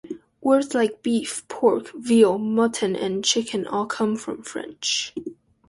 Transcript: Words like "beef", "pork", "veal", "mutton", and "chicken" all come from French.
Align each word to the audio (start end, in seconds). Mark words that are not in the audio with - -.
Words 0.41 0.73
like 0.73 1.03
"beef", 1.03 1.47
"pork", 1.47 1.91
"veal", 1.93 2.39
"mutton", 2.39 2.95
and 2.95 3.23
"chicken" 3.23 3.67
all 3.67 3.85
come 3.85 4.15
from 4.15 4.41
French. 4.41 5.13